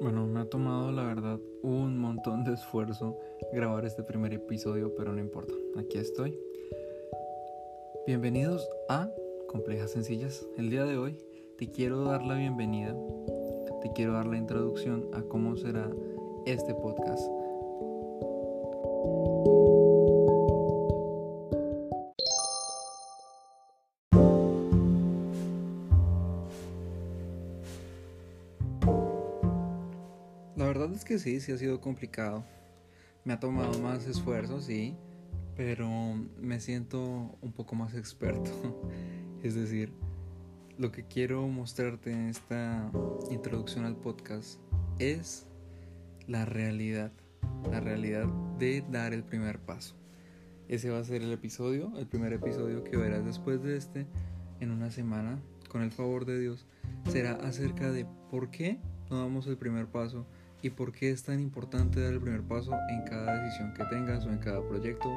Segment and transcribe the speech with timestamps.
[0.00, 3.18] Bueno, me ha tomado la verdad un montón de esfuerzo
[3.52, 6.38] grabar este primer episodio, pero no importa, aquí estoy.
[8.06, 9.10] Bienvenidos a
[9.48, 10.46] Complejas Sencillas.
[10.58, 11.16] El día de hoy
[11.56, 12.94] te quiero dar la bienvenida,
[13.80, 15.90] te quiero dar la introducción a cómo será
[16.44, 17.26] este podcast.
[30.56, 32.42] La verdad es que sí, sí ha sido complicado.
[33.24, 34.96] Me ha tomado más esfuerzo, sí,
[35.54, 35.86] pero
[36.40, 38.50] me siento un poco más experto.
[39.42, 39.92] Es decir,
[40.78, 42.90] lo que quiero mostrarte en esta
[43.30, 44.58] introducción al podcast
[44.98, 45.46] es
[46.26, 47.12] la realidad,
[47.70, 48.26] la realidad
[48.58, 49.94] de dar el primer paso.
[50.68, 54.06] Ese va a ser el episodio, el primer episodio que verás después de este
[54.60, 56.66] en una semana, con el favor de Dios,
[57.10, 60.26] será acerca de por qué no damos el primer paso
[60.62, 64.24] y por qué es tan importante dar el primer paso en cada decisión que tengas
[64.26, 65.08] o en cada proyecto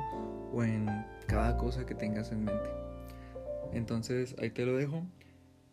[0.54, 0.88] o en
[1.28, 2.70] cada cosa que tengas en mente.
[3.74, 5.04] Entonces ahí te lo dejo.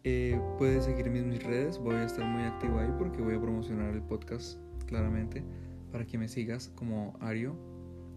[0.05, 3.41] Eh, puedes seguirme en mis redes, voy a estar muy activo ahí porque voy a
[3.41, 5.42] promocionar el podcast claramente
[5.91, 7.56] para que me sigas como Ario,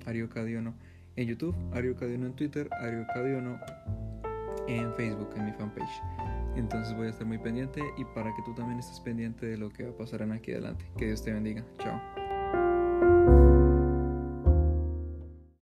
[0.05, 0.75] Ario Cadiono
[1.15, 3.59] en YouTube, Ario Cadiono en Twitter, Ario Cadiono
[4.67, 6.38] en Facebook, en mi fanpage.
[6.59, 9.69] Entonces voy a estar muy pendiente y para que tú también estés pendiente de lo
[9.69, 10.85] que va a pasar en aquí adelante.
[10.97, 11.63] Que Dios te bendiga.
[11.79, 12.18] Chao.